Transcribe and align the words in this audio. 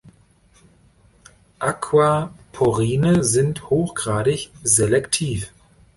Aquaporine 1.59 3.23
sind 3.23 3.69
hochgradig 3.69 4.49
selektiv. 4.63 5.53